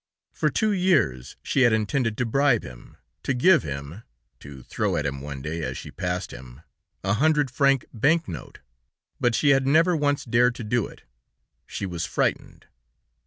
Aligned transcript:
For 0.31 0.49
two 0.49 0.71
years 0.71 1.35
she 1.43 1.61
had 1.61 1.71
intended 1.73 2.17
to 2.17 2.25
bribe 2.25 2.63
him, 2.63 2.97
to 3.21 3.35
give 3.35 3.61
him 3.61 4.01
(to 4.39 4.63
throw 4.63 4.97
at 4.97 5.05
him 5.05 5.21
one 5.21 5.43
day 5.43 5.61
as 5.61 5.77
she 5.77 5.91
passed 5.91 6.31
him) 6.31 6.61
a 7.03 7.13
hundred 7.13 7.51
franc 7.51 7.85
bank 7.93 8.27
note, 8.27 8.61
but 9.19 9.35
she 9.35 9.49
had 9.49 9.67
never 9.67 9.95
once 9.95 10.25
dared 10.25 10.55
to 10.55 10.63
do 10.63 10.87
it. 10.87 11.03
She 11.67 11.85
was 11.85 12.07
frightened! 12.07 12.65